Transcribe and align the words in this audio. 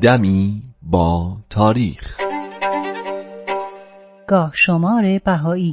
دمی 0.00 0.62
با 0.82 1.36
تاریخ. 1.50 2.16
گاه 4.28 4.50
شمار 4.54 5.20
بهایی. 5.24 5.72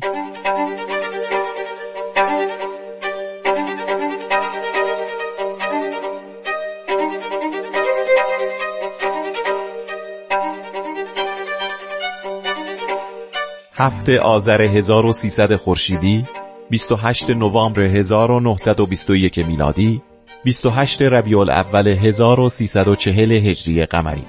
هفته 13.74 14.20
آذر 14.20 14.62
1300 14.62 15.56
خورشیدی 15.56 16.26
28 16.70 17.30
نوامبر 17.30 17.82
1921 17.82 19.40
میلادی 19.40 20.02
28 20.44 21.02
ربیع 21.02 21.40
الاول 21.40 21.88
1340 21.88 23.32
هجری 23.32 23.86
قمری. 23.86 24.24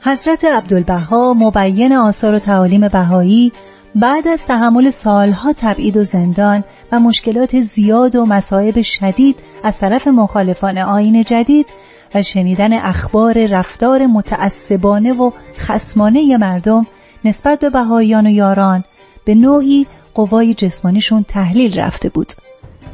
حضرت 0.00 0.44
عبدالبها 0.44 1.34
مبین 1.34 1.92
آثار 1.92 2.34
و 2.34 2.38
تعالیم 2.38 2.88
بهایی 2.88 3.52
بعد 3.94 4.28
از 4.28 4.44
تحمل 4.44 4.90
سالها 4.90 5.52
تبعید 5.52 5.96
و 5.96 6.02
زندان 6.02 6.64
و 6.92 7.00
مشکلات 7.00 7.60
زیاد 7.60 8.16
و 8.16 8.26
مصائب 8.26 8.82
شدید 8.82 9.38
از 9.62 9.78
طرف 9.78 10.06
مخالفان 10.06 10.78
آین 10.78 11.24
جدید 11.24 11.66
و 12.14 12.22
شنیدن 12.22 12.72
اخبار 12.72 13.46
رفتار 13.46 14.06
متعصبانه 14.06 15.12
و 15.12 15.30
خسمانه 15.58 16.36
مردم 16.36 16.86
نسبت 17.24 17.60
به 17.60 17.70
بهاییان 17.70 18.26
و 18.26 18.30
یاران 18.30 18.84
به 19.24 19.34
نوعی 19.34 19.86
قوای 20.14 20.54
جسمانیشون 20.54 21.22
تحلیل 21.22 21.80
رفته 21.80 22.08
بود. 22.08 22.32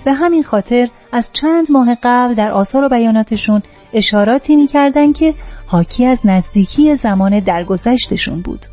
به 0.05 0.13
همین 0.13 0.43
خاطر 0.43 0.89
از 1.13 1.31
چند 1.33 1.73
ماه 1.73 1.95
قبل 2.03 2.35
در 2.35 2.51
آثار 2.51 2.85
و 2.85 2.89
بیاناتشون 2.89 3.63
اشاراتی 3.93 4.57
می‌کردند 4.57 5.17
که 5.17 5.35
حاکی 5.67 6.07
از 6.07 6.21
نزدیکی 6.25 6.95
زمان 6.95 7.41
درگذشتشون 7.41 8.41
بود. 8.41 8.67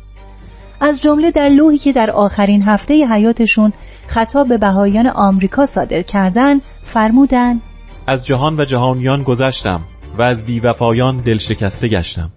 از 0.80 1.02
جمله 1.02 1.30
در 1.30 1.48
لوحی 1.48 1.78
که 1.78 1.92
در 1.92 2.10
آخرین 2.10 2.62
هفته 2.62 3.06
حیاتشون 3.06 3.72
خطاب 4.06 4.48
به 4.48 4.58
بهاییان 4.58 5.06
آمریکا 5.06 5.66
صادر 5.66 6.02
کردن 6.02 6.60
فرمودن 6.84 7.60
از 8.06 8.26
جهان 8.26 8.60
و 8.60 8.64
جهانیان 8.64 9.22
گذشتم 9.22 9.80
و 10.18 10.22
از 10.22 10.44
بیوفایان 10.44 11.16
دل 11.20 11.38
شکسته 11.38 11.88
گشتم 11.88 12.30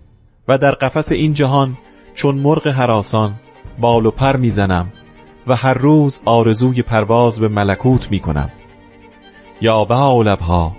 و 0.48 0.58
در 0.58 0.72
قفس 0.72 1.12
این 1.12 1.34
جهان 1.34 1.78
چون 2.14 2.36
مرغ 2.36 2.68
حراسان 2.68 3.34
بال 3.80 4.06
و 4.06 4.12
پر 4.12 4.38
می‌زنم 4.38 4.92
و 5.48 5.56
هر 5.56 5.74
روز 5.74 6.22
آرزوی 6.26 6.82
پرواز 6.82 7.40
به 7.40 7.48
ملکوت 7.48 8.12
می‌کنم. 8.12 8.50
یا 9.62 9.86
بها 9.86 10.22
لبها 10.22 10.72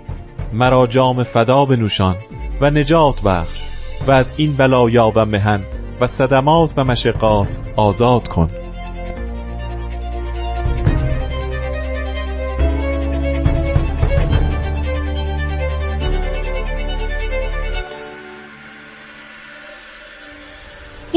مرا 0.53 0.87
جام 0.87 1.23
فدا 1.23 1.65
بنوشان 1.65 2.15
و 2.61 2.69
نجات 2.69 3.21
بخش 3.21 3.63
و 4.07 4.11
از 4.11 4.35
این 4.37 4.53
بلایا 4.53 5.11
و 5.15 5.25
مهن 5.25 5.61
و 6.01 6.07
صدمات 6.07 6.73
و 6.77 6.83
مشقات 6.83 7.59
آزاد 7.75 8.27
کن. 8.27 8.49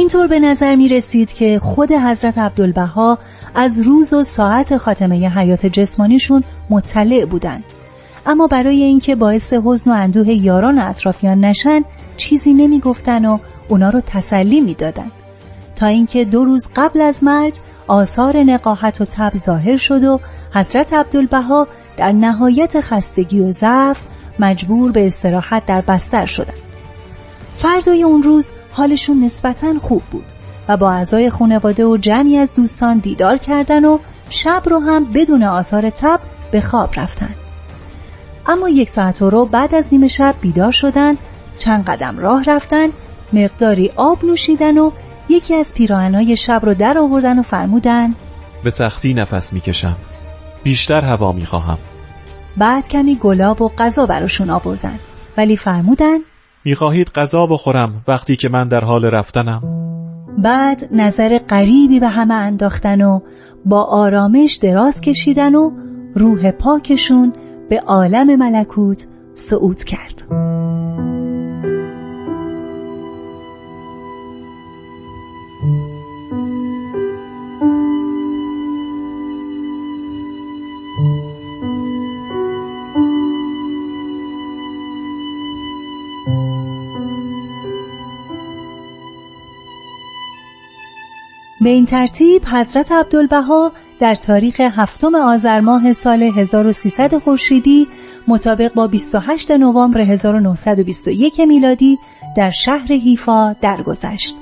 اینطور 0.06 0.26
به 0.26 0.38
نظر 0.38 0.76
می 0.76 0.88
رسید 0.88 1.32
که 1.32 1.58
خود 1.58 1.92
حضرت 1.92 2.38
عبدالبها 2.38 3.18
از 3.54 3.82
روز 3.82 4.14
و 4.14 4.24
ساعت 4.24 4.76
خاتمه 4.76 5.28
حیات 5.28 5.66
جسمانیشون 5.66 6.44
مطلع 6.70 7.24
بودند 7.24 7.64
اما 8.26 8.46
برای 8.46 8.82
اینکه 8.82 9.14
باعث 9.14 9.52
حزن 9.52 9.90
و 9.90 9.94
اندوه 9.94 10.30
یاران 10.30 10.78
و 10.78 10.88
اطرافیان 10.88 11.40
نشن 11.40 11.82
چیزی 12.16 12.54
نمی 12.54 12.80
گفتن 12.80 13.24
و 13.24 13.38
اونا 13.68 13.90
رو 13.90 14.00
تسلی 14.06 14.60
می 14.60 14.74
دادن. 14.74 15.10
تا 15.76 15.86
اینکه 15.86 16.24
دو 16.24 16.44
روز 16.44 16.66
قبل 16.76 17.00
از 17.00 17.24
مرگ 17.24 17.54
آثار 17.86 18.36
نقاهت 18.36 19.00
و 19.00 19.04
تب 19.04 19.36
ظاهر 19.36 19.76
شد 19.76 20.04
و 20.04 20.20
حضرت 20.54 20.92
عبدالبها 20.92 21.68
در 21.96 22.12
نهایت 22.12 22.80
خستگی 22.80 23.40
و 23.40 23.50
ضعف 23.50 24.00
مجبور 24.38 24.92
به 24.92 25.06
استراحت 25.06 25.66
در 25.66 25.80
بستر 25.80 26.26
شدند. 26.26 26.58
فردای 27.56 28.02
اون 28.02 28.22
روز 28.22 28.50
حالشون 28.76 29.24
نسبتا 29.24 29.78
خوب 29.78 30.02
بود 30.10 30.24
و 30.68 30.76
با 30.76 30.90
اعضای 30.90 31.30
خانواده 31.30 31.84
و 31.84 31.96
جمعی 31.96 32.38
از 32.38 32.54
دوستان 32.54 32.98
دیدار 32.98 33.38
کردن 33.38 33.84
و 33.84 33.98
شب 34.30 34.62
رو 34.66 34.78
هم 34.78 35.04
بدون 35.12 35.42
آثار 35.42 35.90
تب 35.90 36.20
به 36.50 36.60
خواب 36.60 36.90
رفتن. 36.96 37.34
اما 38.46 38.68
یک 38.68 38.88
ساعت 38.88 39.22
رو 39.22 39.44
بعد 39.44 39.74
از 39.74 39.88
نیمه 39.92 40.08
شب 40.08 40.34
بیدار 40.40 40.72
شدن 40.72 41.14
چند 41.58 41.84
قدم 41.84 42.18
راه 42.18 42.44
رفتن 42.44 42.86
مقداری 43.32 43.92
آب 43.96 44.24
نوشیدن 44.24 44.78
و 44.78 44.90
یکی 45.28 45.54
از 45.54 45.74
پیراهنهای 45.74 46.36
شب 46.36 46.60
رو 46.64 46.74
در 46.74 46.98
آوردن 46.98 47.38
و 47.38 47.42
فرمودن 47.42 48.14
به 48.64 48.70
سختی 48.70 49.14
نفس 49.14 49.52
می‌کشم. 49.52 49.96
بیشتر 50.62 51.00
هوا 51.00 51.32
می‌خواهم. 51.32 51.78
بعد 52.56 52.88
کمی 52.88 53.14
گلاب 53.14 53.62
و 53.62 53.68
غذا 53.78 54.06
براشون 54.06 54.50
آوردن. 54.50 54.98
ولی 55.36 55.56
فرمودن 55.56 56.18
می‌خواهید 56.66 57.10
غذا 57.14 57.46
بخورم 57.46 58.02
وقتی 58.08 58.36
که 58.36 58.48
من 58.48 58.68
در 58.68 58.84
حال 58.84 59.04
رفتنم. 59.04 59.62
بعد 60.38 60.88
نظر 60.92 61.38
غریبی 61.38 62.00
به 62.00 62.08
همه 62.08 62.34
انداختن 62.34 63.00
و 63.00 63.20
با 63.64 63.82
آرامش 63.82 64.54
دراز 64.54 65.00
کشیدن 65.00 65.54
و 65.54 65.70
روح 66.14 66.50
پاکشون 66.50 67.32
به 67.68 67.80
عالم 67.80 68.36
ملکوت 68.36 69.06
صعود 69.34 69.82
کرد. 69.82 70.26
به 91.66 91.70
این 91.70 91.86
ترتیب 91.86 92.42
حضرت 92.44 92.92
عبدالبها 92.92 93.72
در 93.98 94.14
تاریخ 94.14 94.60
هفتم 94.60 95.14
آذر 95.14 95.60
ماه 95.60 95.92
سال 95.92 96.22
1300 96.22 97.18
خورشیدی 97.18 97.88
مطابق 98.28 98.74
با 98.74 98.86
28 98.86 99.50
نوامبر 99.50 100.00
1921 100.00 101.40
میلادی 101.40 101.98
در 102.36 102.50
شهر 102.50 102.86
حیفا 102.86 103.52
درگذشت. 103.60 104.36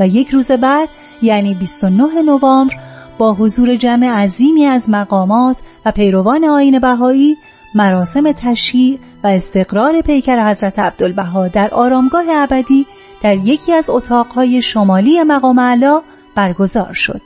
و 0.00 0.08
یک 0.08 0.30
روز 0.30 0.50
بعد 0.50 0.88
یعنی 1.22 1.54
29 1.54 2.22
نوامبر 2.22 2.74
با 3.18 3.34
حضور 3.34 3.76
جمع 3.76 4.06
عظیمی 4.06 4.64
از 4.64 4.90
مقامات 4.90 5.62
و 5.84 5.92
پیروان 5.92 6.44
آین 6.44 6.78
بهایی 6.78 7.36
مراسم 7.74 8.32
تشییع 8.32 8.98
و 9.24 9.26
استقرار 9.26 10.00
پیکر 10.00 10.50
حضرت 10.50 10.78
عبدالبها 10.78 11.48
در 11.48 11.74
آرامگاه 11.74 12.24
ابدی 12.28 12.86
در 13.22 13.34
یکی 13.36 13.72
از 13.72 13.90
اتاقهای 13.90 14.62
شمالی 14.62 15.22
مقام 15.22 15.60
علا 15.60 16.02
برگزار 16.34 16.92
شد. 16.92 17.20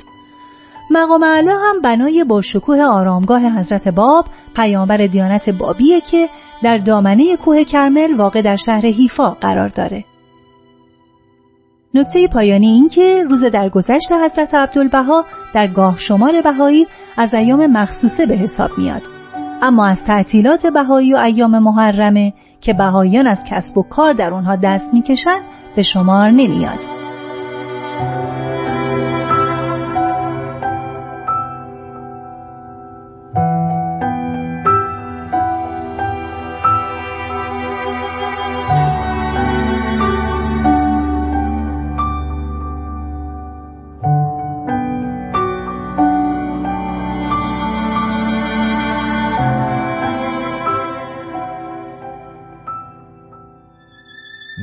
مقام 0.91 1.25
علا 1.25 1.59
هم 1.59 1.81
بنای 1.81 2.25
با 2.25 2.41
شکوه 2.41 2.83
آرامگاه 2.83 3.59
حضرت 3.59 3.89
باب 3.89 4.27
پیامبر 4.57 4.97
دیانت 4.97 5.51
بابیه 5.51 6.01
که 6.01 6.29
در 6.63 6.77
دامنه 6.77 7.37
کوه 7.37 7.65
کرمل 7.65 8.15
واقع 8.17 8.43
در 8.43 8.57
شهر 8.57 8.87
حیفا 8.87 9.31
قرار 9.31 9.69
داره. 9.69 10.05
نکته 11.95 12.29
پایانی 12.29 12.67
این 12.67 12.89
که 12.89 13.25
روز 13.31 13.45
درگذشت 13.45 14.13
حضرت 14.13 14.55
عبدالبها 14.55 15.25
در 15.55 15.67
گاه 15.67 15.97
شمار 15.97 16.41
بهایی 16.41 16.87
از 17.17 17.35
ایام 17.35 17.67
مخصوصه 17.67 18.27
به 18.27 18.37
حساب 18.37 18.71
میاد. 18.79 19.03
اما 19.63 19.87
از 19.87 20.05
تعطیلات 20.05 20.67
بهایی 20.67 21.15
و 21.15 21.17
ایام 21.17 21.59
محرمه 21.59 22.33
که 22.61 22.75
بهاییان 22.75 23.27
از 23.27 23.45
کسب 23.45 23.79
و 23.79 23.83
کار 23.83 24.13
در 24.13 24.35
اونها 24.35 24.57
دست 24.57 24.95
می‌کشن 24.95 25.41
به 25.77 25.83
شمار 25.83 26.31
نمیاد. 26.31 26.94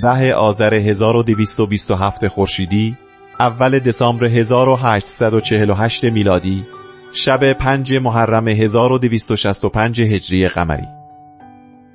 ده 0.01 0.33
آذر 0.33 0.74
1227 0.74 2.27
خورشیدی 2.27 2.98
اول 3.39 3.80
دسامبر 3.80 4.25
1848 4.25 6.03
میلادی 6.03 6.65
شب 7.13 7.53
پنج 7.53 7.94
محرم 7.94 8.48
1265 8.48 10.01
هجری 10.01 10.48
قمری 10.48 10.88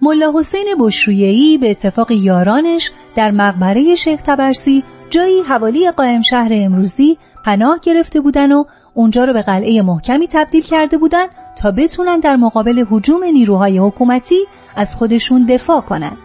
ملا 0.02 0.32
حسین 0.38 0.66
بشرویهی 0.80 1.58
به 1.58 1.70
اتفاق 1.70 2.10
یارانش 2.10 2.90
در 3.14 3.30
مقبره 3.30 3.94
شیخ 3.94 4.20
تبرسی 4.22 4.84
جایی 5.10 5.42
حوالی 5.42 5.90
قائم 5.90 6.22
شهر 6.22 6.50
امروزی 6.52 7.18
پناه 7.44 7.78
گرفته 7.82 8.20
بودن 8.20 8.52
و 8.52 8.64
اونجا 8.94 9.24
رو 9.24 9.32
به 9.32 9.42
قلعه 9.42 9.82
محکمی 9.82 10.26
تبدیل 10.26 10.62
کرده 10.62 10.98
بودن 10.98 11.26
تا 11.62 11.70
بتونن 11.70 12.20
در 12.20 12.36
مقابل 12.36 12.84
حجوم 12.90 13.24
نیروهای 13.24 13.78
حکومتی 13.78 14.44
از 14.76 14.94
خودشون 14.94 15.46
دفاع 15.46 15.80
کنن. 15.80 16.16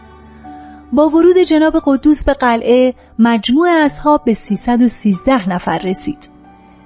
با 0.93 1.09
ورود 1.09 1.37
جناب 1.37 1.81
قدوس 1.85 2.25
به 2.25 2.33
قلعه 2.33 2.93
مجموع 3.19 3.69
اصحاب 3.69 4.23
به 4.25 4.33
313 4.33 5.49
نفر 5.49 5.77
رسید. 5.77 6.29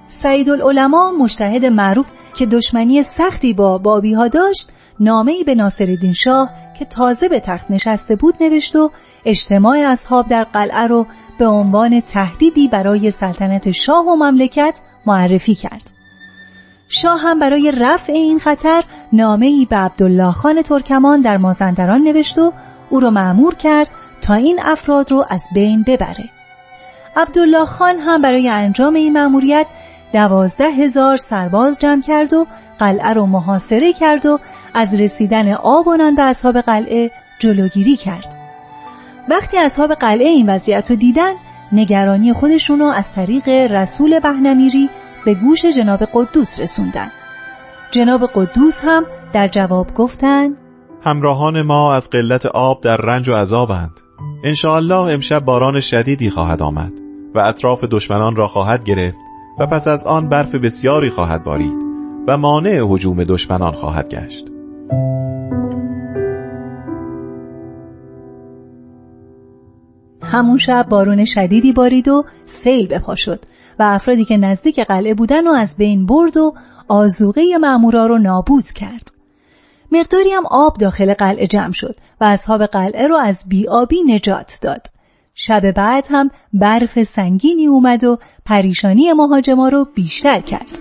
سعید 0.08 0.50
العلماء 0.50 1.10
مشتهد 1.10 1.64
معروف 1.64 2.06
که 2.34 2.46
دشمنی 2.46 3.02
سختی 3.02 3.52
با 3.52 3.78
بابی 3.78 4.12
ها 4.12 4.28
داشت 4.28 4.68
نامه 5.00 5.44
به 5.46 5.54
ناصرالدین 5.54 6.12
شاه 6.12 6.50
که 6.78 6.84
تازه 6.84 7.28
به 7.28 7.40
تخت 7.40 7.70
نشسته 7.70 8.16
بود 8.16 8.34
نوشت 8.40 8.76
و 8.76 8.90
اجتماع 9.24 9.78
اصحاب 9.78 10.28
در 10.28 10.44
قلعه 10.44 10.86
رو 10.86 11.06
به 11.38 11.46
عنوان 11.46 12.00
تهدیدی 12.00 12.68
برای 12.68 13.10
سلطنت 13.10 13.70
شاه 13.70 14.06
و 14.06 14.16
مملکت 14.16 14.78
معرفی 15.06 15.54
کرد. 15.54 15.95
شاه 16.88 17.20
هم 17.20 17.38
برای 17.38 17.72
رفع 17.80 18.12
این 18.12 18.38
خطر 18.38 18.84
نامه 19.12 19.46
ای 19.46 19.66
به 19.70 19.76
عبدالله 19.76 20.32
خان 20.32 20.62
ترکمان 20.62 21.20
در 21.20 21.36
مازندران 21.36 22.00
نوشت 22.02 22.38
و 22.38 22.52
او 22.90 23.00
را 23.00 23.10
معمور 23.10 23.54
کرد 23.54 23.88
تا 24.20 24.34
این 24.34 24.60
افراد 24.64 25.10
رو 25.10 25.24
از 25.30 25.46
بین 25.54 25.82
ببره. 25.82 26.24
عبدالله 27.16 27.66
خان 27.66 27.98
هم 27.98 28.22
برای 28.22 28.48
انجام 28.48 28.94
این 28.94 29.12
مأموریت 29.12 29.66
دوازده 30.12 30.70
هزار 30.70 31.16
سرباز 31.16 31.78
جمع 31.78 32.02
کرد 32.02 32.32
و 32.32 32.46
قلعه 32.78 33.12
رو 33.12 33.26
محاصره 33.26 33.92
کرد 33.92 34.26
و 34.26 34.38
از 34.74 34.94
رسیدن 34.94 35.52
آب 35.52 35.88
و 35.88 35.96
نان 35.96 36.14
به 36.14 36.22
اصحاب 36.22 36.60
قلعه 36.60 37.10
جلوگیری 37.38 37.96
کرد. 37.96 38.36
وقتی 39.28 39.58
اصحاب 39.58 39.94
قلعه 39.94 40.28
این 40.28 40.50
وضعیت 40.50 40.90
رو 40.90 40.96
دیدن 40.96 41.32
نگرانی 41.72 42.32
خودشون 42.32 42.78
رو 42.78 42.86
از 42.86 43.12
طریق 43.12 43.48
رسول 43.48 44.20
بهنمیری 44.20 44.90
به 45.26 45.34
گوش 45.34 45.66
جناب 45.66 46.00
قدوس 46.14 46.60
رسوندن. 46.60 47.08
جناب 47.90 48.20
قدوس 48.34 48.78
هم 48.82 49.06
در 49.32 49.48
جواب 49.48 49.94
گفتن 49.94 50.50
همراهان 51.02 51.62
ما 51.62 51.94
از 51.94 52.10
قلت 52.10 52.46
آب 52.46 52.80
در 52.80 52.96
رنج 52.96 53.28
و 53.28 53.34
عذابند 53.34 54.00
انشاءالله 54.44 55.00
امشب 55.14 55.44
باران 55.44 55.80
شدیدی 55.80 56.30
خواهد 56.30 56.62
آمد 56.62 56.92
و 57.34 57.38
اطراف 57.38 57.84
دشمنان 57.84 58.36
را 58.36 58.46
خواهد 58.46 58.84
گرفت 58.84 59.18
و 59.58 59.66
پس 59.66 59.88
از 59.88 60.06
آن 60.06 60.28
برف 60.28 60.54
بسیاری 60.54 61.10
خواهد 61.10 61.44
بارید 61.44 61.78
و 62.28 62.36
مانع 62.38 62.80
هجوم 62.90 63.24
دشمنان 63.24 63.72
خواهد 63.72 64.08
گشت 64.08 64.46
همون 70.26 70.58
شب 70.58 70.86
بارون 70.88 71.24
شدیدی 71.24 71.72
بارید 71.72 72.08
و 72.08 72.24
سیل 72.44 72.86
به 72.86 72.98
پا 72.98 73.14
شد 73.14 73.44
و 73.78 73.82
افرادی 73.82 74.24
که 74.24 74.36
نزدیک 74.36 74.80
قلعه 74.80 75.14
بودن 75.14 75.46
و 75.46 75.52
از 75.52 75.76
بین 75.76 76.06
برد 76.06 76.36
و 76.36 76.54
آزوغه 76.88 77.58
مامورا 77.60 78.06
رو 78.06 78.18
نابود 78.18 78.64
کرد. 78.64 79.10
مقداری 79.92 80.30
هم 80.30 80.46
آب 80.50 80.76
داخل 80.78 81.14
قلعه 81.14 81.46
جمع 81.46 81.72
شد 81.72 81.96
و 82.20 82.24
اصحاب 82.24 82.66
قلعه 82.66 83.06
رو 83.06 83.16
از 83.16 83.44
بیابی 83.48 84.02
نجات 84.02 84.58
داد. 84.62 84.86
شب 85.34 85.70
بعد 85.70 86.06
هم 86.10 86.30
برف 86.52 87.02
سنگینی 87.02 87.66
اومد 87.66 88.04
و 88.04 88.18
پریشانی 88.44 89.12
مهاجما 89.12 89.68
رو 89.68 89.86
بیشتر 89.94 90.40
کرد. 90.40 90.78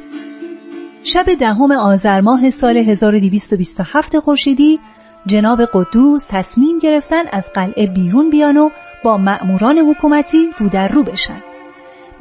شب 1.03 1.33
دهم 1.33 1.71
آذر 1.71 2.21
ماه 2.21 2.49
سال 2.49 2.77
1227 2.77 4.19
خورشیدی 4.19 4.79
جناب 5.25 5.65
قدوس 5.65 6.25
تصمیم 6.29 6.79
گرفتن 6.79 7.23
از 7.31 7.49
قلعه 7.53 7.87
بیرون 7.87 8.29
بیان 8.29 8.57
و 8.57 8.69
با 9.05 9.17
مأموران 9.17 9.77
حکومتی 9.77 10.49
رو 10.57 10.69
در 10.69 10.87
رو 10.87 11.03
بشن. 11.03 11.43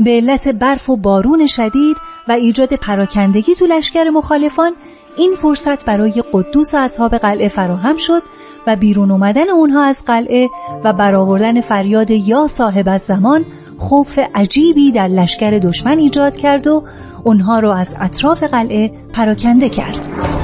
به 0.00 0.10
علت 0.10 0.48
برف 0.48 0.90
و 0.90 0.96
بارون 0.96 1.46
شدید 1.46 1.96
و 2.28 2.32
ایجاد 2.32 2.74
پراکندگی 2.74 3.54
تو 3.54 3.66
لشکر 3.66 4.04
مخالفان 4.04 4.72
این 5.16 5.34
فرصت 5.42 5.84
برای 5.84 6.22
قدوس 6.32 6.74
و 6.74 6.78
اصحاب 6.78 7.14
قلعه 7.14 7.48
فراهم 7.48 7.96
شد 7.96 8.22
و 8.66 8.76
بیرون 8.76 9.10
اومدن 9.10 9.50
اونها 9.50 9.84
از 9.84 10.04
قلعه 10.04 10.48
و 10.84 10.92
برآوردن 10.92 11.60
فریاد 11.60 12.10
یا 12.10 12.46
صاحب 12.46 12.88
از 12.88 13.02
زمان 13.02 13.44
خوف 13.78 14.18
عجیبی 14.34 14.92
در 14.92 15.08
لشکر 15.08 15.50
دشمن 15.50 15.98
ایجاد 15.98 16.36
کرد 16.36 16.66
و 16.66 16.82
اونها 17.24 17.58
رو 17.58 17.70
از 17.70 17.94
اطراف 18.00 18.42
قلعه 18.42 18.92
پراکنده 19.12 19.68
کرد. 19.68 20.43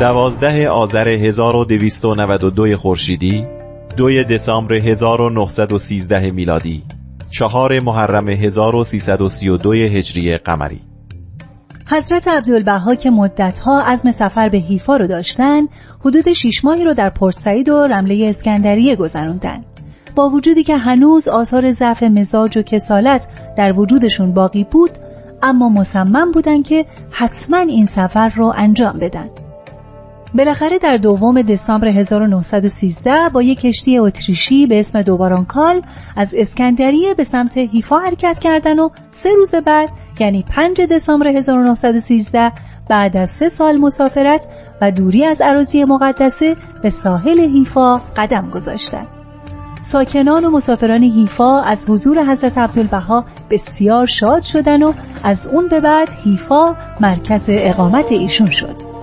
دوازده 0.00 0.68
آذر 0.68 1.08
1292 1.08 2.76
خورشیدی 2.76 3.46
دوی 3.96 4.24
دسامبر 4.24 4.74
1913 4.74 6.30
میلادی 6.30 6.82
چهار 7.30 7.80
محرم 7.80 8.28
1332 8.28 9.72
هجری 9.72 10.36
قمری. 10.36 10.80
حضرت 11.90 12.28
عبدالبها 12.28 12.94
که 12.94 13.10
مدتها 13.10 13.82
عزم 13.82 14.10
سفر 14.10 14.48
به 14.48 14.58
حیفا 14.58 14.96
رو 14.96 15.06
داشتن 15.06 15.68
حدود 16.00 16.32
شیش 16.32 16.64
ماهی 16.64 16.84
رو 16.84 16.94
در 16.94 17.10
پورت 17.10 17.38
سعید 17.38 17.68
و 17.68 17.86
رمله 17.86 18.26
اسکندریه 18.28 18.96
گذروندن. 18.96 19.64
با 20.14 20.28
وجودی 20.30 20.64
که 20.64 20.76
هنوز 20.76 21.28
آثار 21.28 21.70
ضعف 21.70 22.02
مزاج 22.02 22.58
و 22.58 22.62
کسالت 22.62 23.28
در 23.56 23.78
وجودشون 23.78 24.34
باقی 24.34 24.64
بود 24.64 24.90
اما 25.42 25.68
مصمم 25.68 26.32
بودن 26.32 26.62
که 26.62 26.86
حتما 27.10 27.56
این 27.56 27.86
سفر 27.86 28.28
رو 28.28 28.52
انجام 28.56 28.98
بدن. 28.98 29.30
بالاخره 30.34 30.78
در 30.78 30.96
دوم 30.96 31.42
دسامبر 31.42 31.88
1913 31.88 33.28
با 33.28 33.42
یک 33.42 33.60
کشتی 33.60 33.98
اتریشی 33.98 34.66
به 34.66 34.80
اسم 34.80 35.02
دوبارانکال 35.02 35.82
از 36.16 36.34
اسکندریه 36.34 37.14
به 37.14 37.24
سمت 37.24 37.56
هیفا 37.56 37.98
حرکت 37.98 38.38
کردن 38.38 38.78
و 38.78 38.88
سه 39.10 39.28
روز 39.36 39.54
بعد 39.54 39.88
یعنی 40.20 40.44
5 40.56 40.80
دسامبر 40.80 41.26
1913 41.26 42.52
بعد 42.88 43.16
از 43.16 43.30
سه 43.30 43.48
سال 43.48 43.76
مسافرت 43.76 44.46
و 44.80 44.90
دوری 44.90 45.24
از 45.24 45.40
عراضی 45.40 45.84
مقدسه 45.84 46.56
به 46.82 46.90
ساحل 46.90 47.38
هیفا 47.38 47.96
قدم 47.96 48.50
گذاشتند. 48.50 49.06
ساکنان 49.80 50.44
و 50.44 50.50
مسافران 50.50 51.02
هیفا 51.02 51.60
از 51.60 51.90
حضور 51.90 52.30
حضرت 52.30 52.58
عبدالبها 52.58 53.24
بسیار 53.50 54.06
شاد 54.06 54.42
شدن 54.42 54.82
و 54.82 54.92
از 55.22 55.46
اون 55.46 55.68
به 55.68 55.80
بعد 55.80 56.08
هیفا 56.24 56.76
مرکز 57.00 57.44
اقامت 57.48 58.12
ایشون 58.12 58.50
شد. 58.50 58.99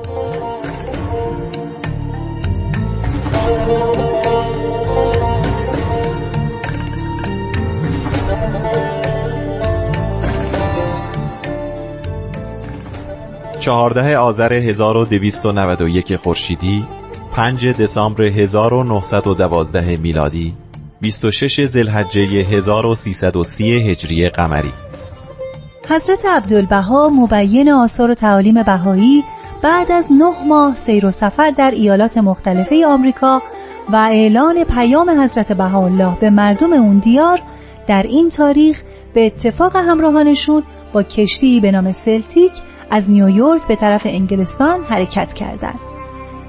چهارده 13.68 14.18
آذر 14.18 14.54
1291 14.54 16.16
خورشیدی 16.16 16.86
5 17.36 17.68
دسامبر 17.68 18.24
1912 18.24 19.98
میلادی 19.98 20.54
26 21.02 21.66
ذوالحجه 21.66 22.22
1330 22.22 23.74
هجری 23.74 24.30
قمری. 24.30 24.74
حضرت 25.90 26.26
عبدالبها 26.26 27.10
مبین 27.10 27.70
آثار 27.70 28.12
و 28.12 28.14
تعالیم 28.14 28.64
بهایی 28.64 29.24
بعد 29.62 29.92
از 29.92 30.12
نه 30.12 30.48
ماه 30.48 30.76
سیر 30.76 31.06
و 31.06 31.12
سفر 31.12 31.50
در 31.52 31.72
ایالات 31.72 32.18
مختلفه 32.18 32.86
آمریکا 32.88 33.42
و 33.90 33.96
اعلان 33.96 34.64
پیام 34.64 35.22
حضرت 35.22 35.52
بهاءالله 35.52 36.18
به 36.20 36.30
مردم 36.30 36.74
اون 36.74 37.00
دیار 37.00 37.42
در 37.88 38.04
این 38.04 38.30
تاریخ 38.30 38.84
به 39.14 39.26
اتفاق 39.26 39.76
همراهانشون 39.76 40.64
با 40.94 41.04
کشتی 41.04 41.60
به 41.60 41.72
نام 41.72 41.92
سلتیک 41.92 42.52
از 42.90 43.10
نیویورک 43.10 43.68
به 43.68 43.76
طرف 43.76 44.02
انگلستان 44.06 44.84
حرکت 44.84 45.34
کردند. 45.34 45.80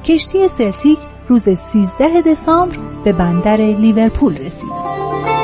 کشتی 0.04 0.48
سلتیک 0.48 0.98
روز 1.28 1.48
13 1.48 2.20
دسامبر 2.20 2.76
به 3.04 3.12
بندر 3.12 3.56
لیورپول 3.56 4.36
رسید. 4.36 5.37